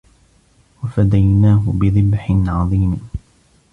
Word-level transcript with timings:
وَفَدَيناهُ 0.83 1.63
بِذِبحٍ 1.71 2.31
عَظيمٍ 2.47 2.99